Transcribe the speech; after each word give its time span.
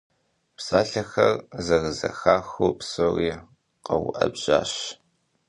А 0.03 0.03
псалъэхэр 0.55 1.33
зэрызэхахыу 1.65 2.71
псори 2.79 3.31
къэуӀэбжьащ. 3.85 4.73